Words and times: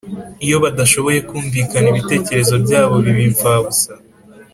Iyo 0.45 0.57
badashoboye 0.63 1.19
kumvikana 1.29 1.87
ibitekerezo 1.89 2.55
byabo 2.65 2.95
biba 3.03 3.21
impfabusa 3.29 3.91